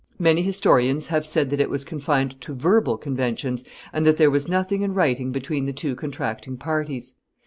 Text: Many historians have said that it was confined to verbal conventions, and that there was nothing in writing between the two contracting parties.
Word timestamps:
Many 0.17 0.41
historians 0.41 1.05
have 1.05 1.27
said 1.27 1.51
that 1.51 1.59
it 1.59 1.69
was 1.69 1.83
confined 1.83 2.41
to 2.41 2.55
verbal 2.55 2.97
conventions, 2.97 3.63
and 3.93 4.03
that 4.03 4.17
there 4.17 4.31
was 4.31 4.47
nothing 4.47 4.81
in 4.81 4.95
writing 4.95 5.31
between 5.31 5.65
the 5.65 5.73
two 5.73 5.95
contracting 5.95 6.57
parties. 6.57 7.13